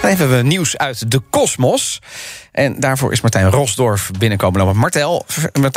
Dan 0.00 0.10
hebben 0.10 0.36
we 0.36 0.42
nieuws 0.42 0.76
uit 0.76 1.10
de 1.10 1.20
kosmos. 1.30 2.00
En 2.52 2.80
daarvoor 2.80 3.12
is 3.12 3.20
Martijn 3.20 3.50
Rosdorf 3.50 4.10
binnenkomen 4.18 4.60
lopen. 4.60 4.76
Martel, 4.76 5.26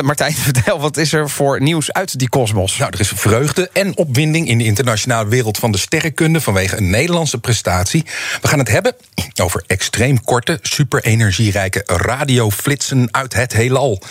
Martijn, 0.03 0.33
vertel, 0.53 0.79
wat 0.79 0.97
is 0.97 1.13
er 1.13 1.29
voor 1.29 1.61
nieuws 1.61 1.91
uit 1.93 2.19
die 2.19 2.29
kosmos? 2.29 2.77
Nou, 2.77 2.91
er 2.93 2.99
is 2.99 3.11
vreugde 3.15 3.69
en 3.73 3.97
opwinding 3.97 4.47
in 4.47 4.57
de 4.57 4.63
internationale 4.63 5.29
wereld 5.29 5.57
van 5.57 5.71
de 5.71 5.77
sterrenkunde 5.77 6.41
vanwege 6.41 6.77
een 6.77 6.89
Nederlandse 6.89 7.37
prestatie. 7.37 8.05
We 8.41 8.47
gaan 8.47 8.59
het 8.59 8.69
hebben 8.69 8.95
over 9.41 9.63
extreem 9.67 10.23
korte, 10.23 10.59
superenergierijke 10.61 11.83
radioflitsen 11.85 13.07
uit 13.11 13.33
het 13.33 13.53
heelal. 13.53 14.01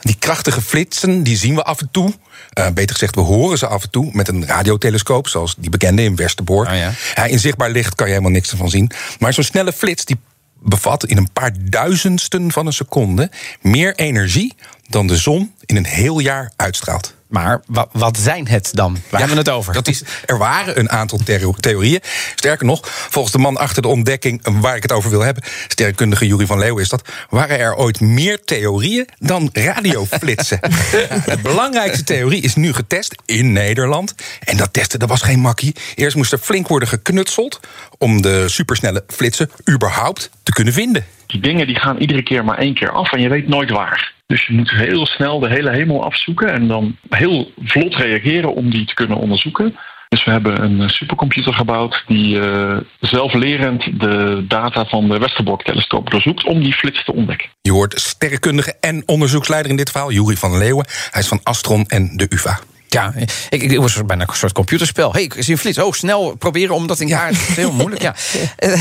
Die 0.00 0.16
krachtige 0.18 0.60
flitsen 0.60 1.22
die 1.22 1.36
zien 1.36 1.54
we 1.54 1.62
af 1.62 1.80
en 1.80 1.88
toe. 1.90 2.12
Eh, 2.50 2.70
beter 2.70 2.92
gezegd, 2.92 3.14
we 3.14 3.20
horen 3.20 3.58
ze 3.58 3.66
af 3.66 3.82
en 3.82 3.90
toe 3.90 4.10
met 4.12 4.28
een 4.28 4.46
radiotelescoop, 4.46 5.28
zoals 5.28 5.54
die 5.58 5.70
bekende 5.70 6.02
in 6.02 6.16
Westerbork. 6.16 6.68
Oh 6.68 6.74
ja. 7.14 7.24
in 7.24 7.38
zichtbaar 7.38 7.70
licht 7.70 7.94
kan 7.94 8.06
je 8.06 8.12
helemaal 8.12 8.34
niks 8.34 8.50
ervan 8.50 8.70
zien. 8.70 8.90
Maar 9.18 9.32
zo'n 9.32 9.44
snelle 9.44 9.72
flits 9.72 10.04
die 10.04 10.18
bevat 10.62 11.04
in 11.04 11.16
een 11.16 11.32
paar 11.32 11.52
duizendsten 11.60 12.52
van 12.52 12.66
een 12.66 12.72
seconde 12.72 13.30
meer 13.60 13.94
energie 13.94 14.54
dan 14.88 15.06
de 15.06 15.16
zon 15.16 15.54
in 15.66 15.76
een 15.76 15.86
heel 15.86 16.18
jaar 16.18 16.52
uitstraalt. 16.56 17.14
Maar 17.32 17.60
wa- 17.66 17.88
wat 17.92 18.18
zijn 18.18 18.48
het 18.48 18.68
dan? 18.72 18.92
Waar 18.92 19.20
hebben 19.20 19.38
we 19.38 19.42
het 19.42 19.52
over? 19.52 19.72
Dat 19.72 19.88
is, 19.88 20.02
er 20.26 20.38
waren 20.38 20.78
een 20.78 20.90
aantal 20.90 21.18
theo- 21.24 21.54
theorieën. 21.60 22.00
Sterker 22.34 22.66
nog, 22.66 22.80
volgens 22.84 23.32
de 23.32 23.38
man 23.38 23.56
achter 23.56 23.82
de 23.82 23.88
ontdekking 23.88 24.42
eh, 24.44 24.54
waar 24.60 24.76
ik 24.76 24.82
het 24.82 24.92
over 24.92 25.10
wil 25.10 25.20
hebben, 25.20 25.42
sterrenkundige 25.68 26.26
Jury 26.26 26.46
van 26.46 26.58
Leeuwen 26.58 26.82
is 26.82 26.88
dat, 26.88 27.08
waren 27.30 27.58
er 27.58 27.74
ooit 27.74 28.00
meer 28.00 28.44
theorieën 28.44 29.08
dan 29.18 29.50
radioflitsen. 29.52 30.60
de 31.26 31.38
belangrijkste 31.42 32.04
theorie 32.04 32.42
is 32.42 32.54
nu 32.54 32.72
getest 32.72 33.14
in 33.26 33.52
Nederland. 33.52 34.14
En 34.40 34.56
dat 34.56 34.72
testen, 34.72 34.98
dat 34.98 35.08
was 35.08 35.22
geen 35.22 35.40
makkie. 35.40 35.74
Eerst 35.94 36.16
moest 36.16 36.32
er 36.32 36.38
flink 36.38 36.68
worden 36.68 36.88
geknutseld 36.88 37.60
om 37.98 38.22
de 38.22 38.48
supersnelle 38.48 39.04
flitsen 39.08 39.50
überhaupt 39.70 40.30
te 40.42 40.52
kunnen 40.52 40.72
vinden. 40.72 41.04
die 41.26 41.40
dingen 41.40 41.66
die 41.66 41.78
gaan 41.78 41.96
iedere 41.98 42.22
keer 42.22 42.44
maar 42.44 42.58
één 42.58 42.74
keer 42.74 42.90
af 42.90 43.12
en 43.12 43.20
je 43.20 43.28
weet 43.28 43.48
nooit 43.48 43.70
waar. 43.70 44.12
Dus 44.32 44.46
je 44.46 44.52
moet 44.52 44.70
heel 44.70 45.06
snel 45.06 45.38
de 45.38 45.48
hele 45.48 45.70
hemel 45.70 46.04
afzoeken 46.04 46.52
en 46.52 46.68
dan 46.68 46.96
heel 47.08 47.52
vlot 47.62 47.94
reageren 47.94 48.54
om 48.54 48.70
die 48.70 48.86
te 48.86 48.94
kunnen 48.94 49.16
onderzoeken. 49.16 49.76
Dus 50.08 50.24
we 50.24 50.30
hebben 50.30 50.62
een 50.62 50.80
eh, 50.80 50.88
supercomputer 50.88 51.54
gebouwd 51.54 52.04
die 52.06 52.40
eh, 52.40 52.76
zelflerend 53.00 54.00
de 54.00 54.44
data 54.48 54.84
van 54.84 55.08
de 55.08 55.18
Westerbork-telescoop 55.18 56.10
doorzoekt 56.10 56.44
om 56.44 56.62
die 56.62 56.72
flits 56.72 57.04
te 57.04 57.14
ontdekken. 57.14 57.48
Je 57.62 57.72
hoort 57.72 58.00
sterrenkundige 58.00 58.74
en 58.80 59.02
onderzoeksleider 59.06 59.70
in 59.70 59.76
dit 59.76 59.90
verhaal, 59.90 60.12
Jury 60.12 60.36
van 60.36 60.58
Leeuwen. 60.58 60.86
Hij 61.10 61.20
is 61.20 61.28
van 61.28 61.40
Astron 61.42 61.84
en 61.86 62.16
de 62.16 62.26
UvA. 62.28 62.58
Ja, 62.92 63.12
ik, 63.48 63.62
ik 63.62 63.78
was 63.78 64.04
bijna 64.06 64.28
een 64.28 64.34
soort 64.34 64.52
computerspel. 64.52 65.12
hey, 65.12 65.22
ik 65.22 65.34
zie 65.38 65.52
een 65.52 65.58
flits. 65.58 65.78
Oh, 65.78 65.92
snel 65.92 66.36
proberen 66.36 66.74
om 66.74 66.86
dat 66.86 67.00
in 67.00 67.08
kaart. 67.08 67.32
Dat 67.32 67.48
is 67.48 67.56
heel 67.56 67.72
moeilijk, 67.72 68.02
ja. 68.02 68.14
Eh, 68.56 68.72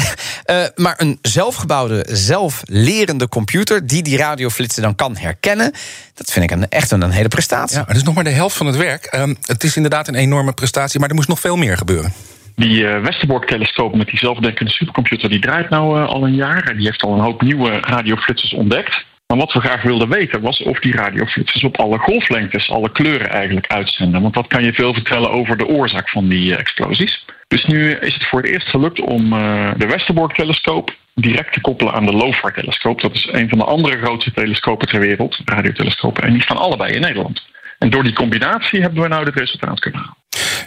eh, 0.44 0.70
maar 0.76 0.94
een 0.98 1.20
zelfgebouwde, 1.22 2.06
zelflerende 2.10 3.30
computer... 3.30 3.88
die 3.88 4.04
die 4.04 4.18
radioflitsen 4.18 4.82
dan 4.82 4.96
kan 4.96 5.18
herkennen... 5.18 5.72
dat 6.14 6.32
vind 6.32 6.46
ik 6.46 6.52
een, 6.52 6.70
echt 6.70 6.92
een, 6.92 7.02
een 7.02 7.12
hele 7.12 7.28
prestatie. 7.28 7.76
Ja, 7.76 7.78
maar 7.78 7.88
dat 7.88 7.98
is 7.98 8.04
nog 8.04 8.16
maar 8.16 8.24
de 8.24 8.30
helft 8.30 8.58
van 8.58 8.66
het 8.66 8.76
werk. 8.76 9.06
Ehm, 9.06 9.34
het 9.42 9.64
is 9.64 9.76
inderdaad 9.76 10.08
een 10.08 10.16
enorme 10.16 10.54
prestatie, 10.54 11.00
maar 11.00 11.10
er 11.10 11.16
moest 11.16 11.28
nog 11.28 11.40
veel 11.40 11.56
meer 11.56 11.78
gebeuren. 11.78 12.14
Die 12.56 12.88
eh, 12.88 13.02
Westerbork-telescoop 13.02 13.96
met 13.96 14.08
die 14.08 14.20
zelfdenkende 14.20 14.72
supercomputer 14.72 15.30
die 15.30 15.42
draait 15.42 15.70
nou 15.70 16.06
al 16.06 16.24
een 16.24 16.36
jaar. 16.36 16.64
En 16.64 16.78
die 16.78 16.86
heeft 16.86 17.02
al 17.02 17.14
een 17.14 17.24
hoop 17.24 17.42
nieuwe 17.42 17.80
radioflitsers 17.80 18.54
ontdekt. 18.54 19.06
Maar 19.32 19.40
wat 19.40 19.54
we 19.54 19.60
graag 19.60 19.82
wilden 19.82 20.10
weten 20.10 20.42
was 20.42 20.62
of 20.62 20.80
die 20.80 20.96
radioflitsers 20.96 21.64
op 21.64 21.78
alle 21.78 21.98
golflengtes, 21.98 22.72
alle 22.72 22.92
kleuren 22.92 23.30
eigenlijk 23.30 23.68
uitzenden. 23.68 24.22
Want 24.22 24.34
dat 24.34 24.48
kan 24.48 24.64
je 24.64 24.74
veel 24.74 24.94
vertellen 24.94 25.32
over 25.32 25.58
de 25.58 25.68
oorzaak 25.68 26.10
van 26.10 26.28
die 26.28 26.54
eh, 26.54 26.60
explosies. 26.60 27.26
Dus 27.48 27.66
nu 27.66 27.92
is 27.92 28.14
het 28.14 28.28
voor 28.28 28.42
het 28.42 28.50
eerst 28.50 28.68
gelukt 28.68 29.00
om 29.00 29.34
eh, 29.34 29.72
de 29.78 29.88
Westerbork-telescoop 29.88 30.96
direct 31.16 31.54
te 31.54 31.62
koppelen 31.62 31.94
aan 31.94 32.06
de 32.06 32.12
LOFAR-telescoop. 32.12 33.02
Dat 33.02 33.14
is 33.14 33.28
een 33.32 33.50
van 33.50 33.58
de 33.58 33.64
andere 33.64 33.98
grootste 33.98 34.32
telescopen 34.32 34.88
ter 34.88 35.00
wereld, 35.00 35.40
radiotelescopen. 35.46 36.24
En 36.24 36.34
die 36.34 36.42
staan 36.42 36.58
allebei 36.58 36.94
in 36.94 37.02
Nederland. 37.02 37.48
En 37.78 37.90
door 37.90 38.04
die 38.04 38.14
combinatie 38.14 38.82
hebben 38.82 39.02
we 39.02 39.08
nou 39.08 39.26
dit 39.26 39.36
resultaat 39.36 39.80
kunnen 39.80 40.00
halen. 40.00 40.21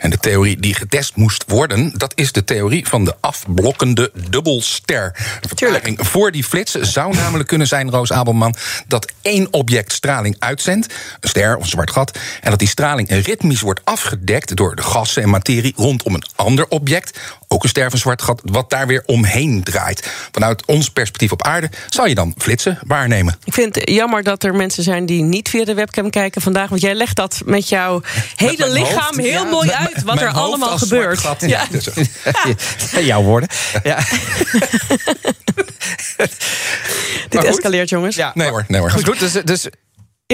En 0.04 0.10
de 0.10 0.18
theorie 0.18 0.60
die 0.60 0.74
getest 0.74 1.16
moest 1.16 1.44
worden, 1.46 1.92
dat 1.96 2.12
is 2.14 2.32
de 2.32 2.44
theorie 2.44 2.88
van 2.88 3.04
de 3.04 3.14
afblokkende 3.20 4.10
dubbelster. 4.30 5.12
De 5.40 5.48
verklaring 5.48 5.98
voor 6.06 6.30
die 6.30 6.44
flits 6.44 6.72
zou 6.72 7.14
namelijk 7.14 7.48
kunnen 7.48 7.66
zijn, 7.66 7.90
Roos 7.90 8.12
Abelman, 8.12 8.54
dat 8.86 9.12
één 9.22 9.52
object 9.52 9.92
straling 9.92 10.36
uitzendt, 10.38 10.94
een 11.20 11.28
ster 11.28 11.56
of 11.56 11.62
een 11.62 11.68
zwart 11.68 11.90
gat, 11.90 12.18
en 12.40 12.50
dat 12.50 12.58
die 12.58 12.68
straling 12.68 13.08
ritmisch 13.10 13.60
wordt 13.60 13.80
afgedekt 13.84 14.56
door 14.56 14.76
de 14.76 14.82
gassen 14.82 15.22
en 15.22 15.28
materie 15.28 15.72
rondom 15.76 16.14
een 16.14 16.24
ander 16.34 16.68
object, 16.68 17.18
ook 17.48 17.62
een 17.62 17.68
ster 17.68 17.86
of 17.86 17.92
een 17.92 17.98
zwart 17.98 18.22
gat, 18.22 18.40
wat 18.44 18.70
daar 18.70 18.86
weer 18.86 19.02
omheen 19.06 19.62
draait. 19.62 20.10
Vanuit 20.32 20.66
ons 20.66 20.88
perspectief 20.90 21.32
op 21.32 21.42
aarde 21.42 21.70
zou 21.88 22.08
je 22.08 22.14
dan 22.14 22.34
flitsen 22.38 22.78
waarnemen. 22.86 23.36
Ik 23.44 23.54
vind 23.54 23.74
het 23.74 23.90
jammer 23.90 24.22
dat 24.22 24.44
er 24.44 24.54
mensen 24.54 24.82
zijn 24.82 25.06
die 25.06 25.22
niet 25.22 25.48
via 25.48 25.64
de 25.64 25.74
webcam 25.74 26.10
kijken 26.10 26.42
vandaag. 26.42 26.68
Want 26.68 26.80
jij 26.80 26.94
legt 26.94 27.16
dat 27.16 27.42
met 27.44 27.68
jouw 27.68 28.02
hele 28.36 28.70
lichaam 28.70 28.96
hoofd, 28.96 29.16
heel 29.16 29.44
ja. 29.44 29.50
mooi 29.50 29.66
Met- 29.66 29.93
uit. 29.94 30.04
Wat 30.04 30.14
mijn 30.14 30.26
er 30.26 30.32
allemaal 30.34 30.78
gebeurt. 30.78 31.18
gat. 31.18 31.40
Ja. 31.40 31.66
Ja, 32.92 33.00
Jouw 33.00 33.22
woorden. 33.22 33.48
Ja. 33.82 33.98
Dit 37.28 37.44
escaleert, 37.44 37.88
jongens. 37.88 38.16
Ja. 38.16 38.30
Nee 38.34 38.48
hoor, 38.48 38.64
nee 38.68 38.80
hoor. 38.80 38.90
Goed, 38.90 39.18
dus, 39.18 39.32
dus 39.32 39.68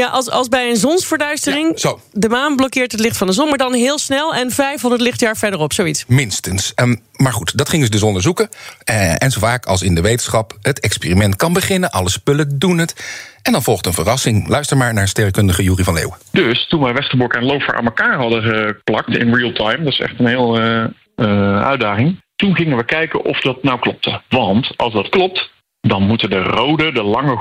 als, 0.08 0.30
als 0.30 0.48
bij 0.48 0.70
een 0.70 0.76
zonsverduistering 0.76 1.70
Ja, 1.70 1.76
zo. 1.78 2.00
de 2.12 2.28
maan 2.28 2.56
blokkeert 2.56 2.92
het 2.92 3.00
licht 3.00 3.16
van 3.16 3.26
de 3.26 3.32
zon, 3.32 3.48
maar 3.48 3.58
dan 3.58 3.72
heel 3.72 3.98
snel 3.98 4.34
en 4.34 4.50
500 4.50 5.02
lichtjaar 5.02 5.36
verderop, 5.36 5.72
zoiets. 5.72 6.04
Minstens. 6.06 6.74
Ehm, 6.74 6.96
maar 7.16 7.32
goed, 7.32 7.58
dat 7.58 7.68
gingen 7.68 7.84
ze 7.86 7.90
dus 7.92 8.02
onderzoeken. 8.02 8.48
Eh, 8.84 9.22
en 9.22 9.30
zo 9.30 9.40
vaak 9.40 9.66
als 9.66 9.82
in 9.82 9.94
de 9.94 10.00
wetenschap, 10.00 10.58
het 10.62 10.80
experiment 10.80 11.36
kan 11.36 11.52
beginnen, 11.52 11.90
alle 11.90 12.10
spullen 12.10 12.58
doen 12.58 12.78
het. 12.78 12.94
En 13.42 13.52
dan 13.52 13.62
volgt 13.62 13.86
een 13.86 13.92
verrassing. 13.92 14.48
Luister 14.48 14.76
maar 14.76 14.94
naar 14.94 15.08
sterrenkundige 15.08 15.62
Jury 15.62 15.84
van 15.84 15.94
Leeuwen. 15.94 16.18
Dus 16.32 16.68
toen 16.68 16.80
wij 16.82 16.92
Westerbork 16.92 17.34
en 17.34 17.44
Lofer 17.44 17.74
aan 17.76 17.84
elkaar 17.84 18.16
hadden 18.16 18.42
geplakt 18.42 19.16
in 19.16 19.34
real 19.34 19.52
time, 19.52 19.84
dat 19.84 19.92
is 19.92 20.00
echt 20.00 20.18
een 20.18 20.26
heel 20.26 20.58
eh, 20.58 20.84
eh, 21.14 21.62
uitdaging. 21.66 22.20
Toen 22.36 22.56
gingen 22.56 22.76
we 22.76 22.84
kijken 22.84 23.24
of 23.24 23.40
dat 23.40 23.62
nou 23.62 23.78
klopte. 23.78 24.20
Want 24.28 24.72
als 24.76 24.92
dat 24.92 25.08
klopt, 25.08 25.50
dan 25.80 26.02
moeten 26.02 26.30
de 26.30 26.42
rode, 26.42 26.92
de 26.92 27.02
lange 27.02 27.36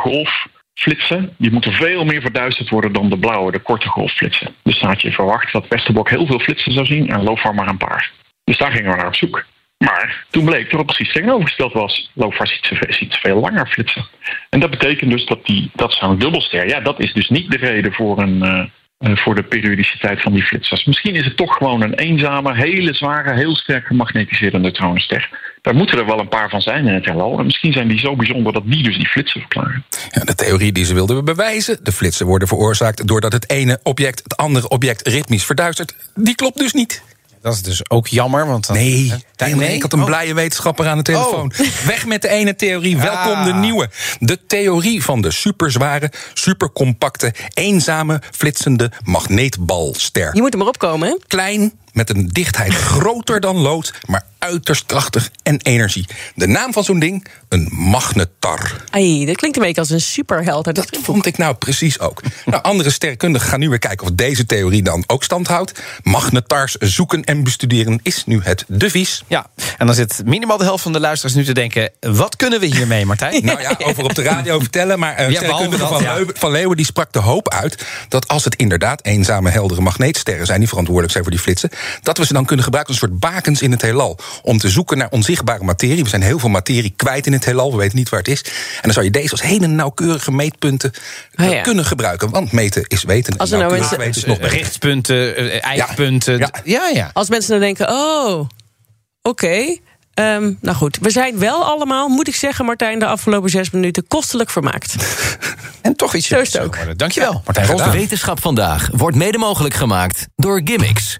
golfflitsen, 0.73 1.35
die 1.37 1.51
moeten 1.51 1.73
veel 1.73 2.05
meer 2.05 2.21
verduisterd 2.21 2.69
worden 2.69 2.93
dan 2.93 3.09
de 3.09 3.19
blauwe, 3.19 3.51
de 3.51 3.59
korte 3.59 3.87
golfflitsen. 3.87 4.55
Dus 4.63 4.79
dan 4.79 4.89
had 4.89 5.01
je 5.01 5.11
verwacht 5.11 5.53
dat 5.53 5.67
Westerbork 5.67 6.09
heel 6.09 6.25
veel 6.25 6.39
flitsen 6.39 6.73
zou 6.73 6.85
zien 6.85 7.09
en 7.09 7.23
Lofer 7.23 7.55
maar 7.55 7.67
een 7.67 7.77
paar. 7.77 8.11
Dus 8.43 8.57
daar 8.57 8.71
gingen 8.71 8.91
we 8.91 8.97
naar 8.97 9.07
op 9.07 9.15
zoek. 9.15 9.45
Maar 9.77 10.25
toen 10.29 10.45
bleek 10.45 10.69
dat 10.69 10.79
het 10.79 10.85
precies 10.85 11.13
tegenovergesteld 11.13 11.73
was. 11.73 12.11
Lofa 12.13 12.45
ziet, 12.45 13.17
veel 13.21 13.39
langer 13.39 13.67
flitsen. 13.67 14.05
En 14.49 14.59
dat 14.59 14.69
betekent 14.69 15.11
dus 15.11 15.25
dat, 15.25 15.45
die, 15.45 15.71
dat 15.73 15.93
zo'n 15.93 16.17
dubbelster, 16.17 16.67
ja, 16.67 16.79
dat 16.79 16.99
is 16.99 17.13
dus 17.13 17.29
niet 17.29 17.51
de 17.51 17.57
reden 17.57 17.93
voor, 17.93 18.19
een, 18.19 18.41
eh, 18.43 18.63
voor 18.99 19.35
de 19.35 19.43
periodiciteit 19.43 20.21
van 20.21 20.33
die 20.33 20.43
flitsers. 20.43 20.85
Misschien 20.85 21.15
is 21.15 21.25
het 21.25 21.37
toch 21.37 21.55
gewoon 21.55 21.81
een 21.81 21.93
eenzame, 21.93 22.55
hele 22.55 22.93
zware, 22.93 23.33
heel 23.33 23.55
sterk 23.55 23.85
gemagnetiseerde 23.85 24.59
neutronenster. 24.59 25.29
Daar 25.61 25.75
moeten 25.75 25.97
er 25.97 26.05
wel 26.05 26.19
een 26.19 26.27
paar 26.27 26.49
van 26.49 26.61
zijn 26.61 26.87
in 26.87 26.93
het 26.93 27.05
heelal. 27.05 27.39
En 27.39 27.45
misschien 27.45 27.73
zijn 27.73 27.87
die 27.87 27.99
zo 27.99 28.15
bijzonder 28.15 28.53
dat 28.53 28.63
die 28.65 28.83
dus 28.83 28.97
die 28.97 29.07
flitsen 29.07 29.39
verklaren. 29.39 29.85
Ja, 30.11 30.23
de 30.23 30.35
theorie 30.35 30.71
die 30.71 30.85
ze 30.85 30.93
wilden 30.93 31.25
bewijzen, 31.25 31.79
de 31.83 31.91
flitsen 31.91 32.25
worden 32.25 32.47
veroorzaakt 32.47 33.07
doordat 33.07 33.33
het 33.33 33.49
ene 33.49 33.79
object 33.83 34.23
het 34.23 34.37
andere 34.37 34.69
object 34.69 35.07
ritmisch 35.07 35.45
verduistert, 35.45 35.95
die 36.15 36.35
klopt 36.35 36.57
dus 36.57 36.73
niet. 36.73 37.03
Dat 37.41 37.53
is 37.53 37.61
dus 37.61 37.89
ook 37.89 38.07
jammer. 38.07 38.47
Want 38.47 38.67
dan, 38.67 38.75
Nee, 38.75 39.13
Hè? 39.35 39.45
nee, 39.45 39.55
nee, 39.55 39.73
ik 39.75 39.81
had 39.81 39.93
een 39.93 39.99
Oh. 39.99 40.05
blije 40.05 40.33
wetenschapper 40.33 40.87
aan 40.87 40.97
de 40.97 41.03
telefoon. 41.03 41.51
Weg 41.85 42.05
met 42.05 42.21
de 42.21 42.27
ene 42.29 42.55
theorie, 42.55 42.97
welkom 42.97 43.43
de 43.43 43.51
Ah. 43.53 43.59
nieuwe. 43.59 43.89
De 44.19 44.45
theorie 44.47 45.03
van 45.03 45.21
de 45.21 45.31
superzware, 45.31 46.11
supercompacte, 46.33 47.33
eenzame, 47.53 48.21
flitsende 48.31 48.91
magneetbalster. 49.03 50.29
Je 50.35 50.41
moet 50.41 50.51
er 50.53 50.57
maar 50.59 50.67
opkomen, 50.67 51.07
hè? 51.07 51.15
Klein, 51.27 51.71
met 51.93 52.09
een 52.09 52.27
dichtheid 52.27 52.73
groter 52.93 53.39
dan 53.39 53.57
lood, 53.57 53.93
maar 54.05 54.23
uiterst 54.39 54.85
krachtig 54.85 55.31
en 55.43 55.61
energie. 55.61 56.05
De 56.35 56.47
naam 56.47 56.73
van 56.73 56.83
zo'n 56.83 56.99
ding? 56.99 57.25
Een 57.49 57.69
magnetar. 57.71 58.83
Ai, 58.89 59.25
dat 59.25 59.35
klinkt 59.35 59.57
een 59.57 59.63
beetje 59.63 59.81
als 59.81 59.89
een 59.89 60.01
superheld. 60.01 60.75
Dat 60.75 60.87
vond 61.01 61.25
ik 61.25 61.37
nou 61.37 61.55
precies 61.55 61.99
ook. 61.99 62.21
Nou, 62.45 62.63
andere 62.63 62.89
sterrenkundigen 62.89 63.49
gaan 63.49 63.59
nu 63.59 63.69
weer 63.69 63.79
kijken 63.79 64.07
of 64.07 64.13
deze 64.13 64.45
theorie 64.45 64.81
dan 64.81 65.03
ook 65.07 65.23
stand 65.23 65.47
houdt. 65.47 65.81
Magnetars 66.03 66.75
zoeken 66.75 67.23
en 67.23 67.43
bestuderen 67.43 67.99
is 68.03 68.25
nu 68.25 68.39
het 68.43 68.65
devies. 68.67 69.23
Ja, 69.27 69.47
en 69.77 69.85
dan 69.85 69.95
zit 69.95 70.21
minimaal 70.25 70.57
de 70.57 70.63
helft 70.63 70.83
van 70.83 70.93
de 70.93 70.99
luisteraars 70.99 71.35
nu 71.37 71.45
te 71.45 71.53
denken... 71.53 71.91
wat 71.99 72.35
kunnen 72.35 72.59
we 72.59 72.65
hiermee, 72.65 73.05
Martijn? 73.05 73.45
Nou 73.49 73.61
ja, 73.61 73.75
over 73.83 74.03
op 74.03 74.15
de 74.15 74.21
radio 74.21 74.59
vertellen. 74.59 74.99
Maar 74.99 75.19
een 75.19 75.35
sterrenkundige 75.35 75.83
behalve 75.83 76.05
van, 76.05 76.25
ja. 76.25 76.31
Van 76.33 76.51
Leeuwen 76.51 76.77
die 76.77 76.85
sprak 76.85 77.13
de 77.13 77.19
hoop 77.19 77.49
uit... 77.49 77.85
dat 78.07 78.27
als 78.27 78.43
het 78.43 78.55
inderdaad 78.55 79.05
eenzame, 79.05 79.49
heldere 79.49 79.81
magneetsterren 79.81 80.45
zijn... 80.45 80.59
die 80.59 80.67
verantwoordelijk 80.67 81.11
zijn 81.13 81.23
voor 81.23 81.33
die 81.33 81.41
flitsen... 81.41 81.69
dat 82.01 82.17
we 82.17 82.25
ze 82.25 82.33
dan 82.33 82.45
kunnen 82.45 82.65
gebruiken 82.65 82.93
als 82.93 83.03
een 83.03 83.09
soort 83.09 83.19
bakens 83.33 83.61
in 83.61 83.71
het 83.71 83.81
heelal. 83.81 84.17
Om 84.41 84.57
te 84.57 84.69
zoeken 84.69 84.97
naar 84.97 85.09
onzichtbare 85.09 85.63
materie. 85.63 86.03
We 86.03 86.09
zijn 86.09 86.21
heel 86.21 86.39
veel 86.39 86.49
materie 86.49 86.93
kwijt 86.95 87.25
in 87.25 87.33
het 87.33 87.45
heelal. 87.45 87.71
We 87.71 87.77
weten 87.77 87.97
niet 87.97 88.09
waar 88.09 88.19
het 88.19 88.27
is. 88.29 88.41
En 88.43 88.81
dan 88.81 88.91
zou 88.93 89.05
je 89.05 89.11
deze 89.11 89.31
als 89.31 89.41
hele 89.41 89.67
nauwkeurige 89.67 90.31
meetpunten 90.31 90.91
eh, 91.33 91.45
Ah, 91.47 91.53
ja. 91.53 91.61
kunnen 91.61 91.85
gebruiken. 91.85 92.29
Want 92.29 92.51
meten 92.51 92.83
is 92.87 93.03
weten. 93.03 93.33
en 93.33 93.39
Als 93.39 93.51
er 93.51 93.57
nou 93.57 93.71
weten 93.71 94.09
is 94.09 94.25
nog 94.25 94.37
beter. 94.39 94.57
Richtpunten, 94.57 95.35
eh, 95.35 95.63
eikpunten. 95.65 96.37
Ja. 96.37 96.49
Ja, 96.63 96.87
ja. 96.87 97.09
Als 97.13 97.29
mensen 97.29 97.51
dan 97.51 97.59
denken, 97.59 97.89
oh, 97.89 98.47
oké. 99.21 99.77
ehm, 100.13 100.53
nou 100.61 100.77
goed, 100.77 100.97
we 101.01 101.09
zijn 101.09 101.39
wel 101.39 101.63
allemaal, 101.65 102.07
moet 102.07 102.27
ik 102.27 102.35
zeggen, 102.35 102.65
Martijn, 102.65 102.99
de 102.99 103.05
afgelopen 103.05 103.49
zes 103.49 103.69
minuten 103.69 104.07
kostelijk 104.07 104.49
vermaakt. 104.49 104.95
En 105.81 105.95
toch 105.95 106.15
iets 106.15 106.27
Zo 106.27 106.39
is 106.39 106.53
het 106.53 106.61
ook. 106.61 106.77
Dankjewel, 106.97 107.31
Martijn 107.33 107.65
gedaan. 107.65 107.75
Rosdorff. 107.81 107.93
Wetenschap 108.01 108.41
vandaag 108.41 108.89
wordt 108.91 109.17
mede 109.17 109.37
mogelijk 109.37 109.73
gemaakt 109.73 110.27
door 110.35 110.61
Gimmicks. 110.63 111.19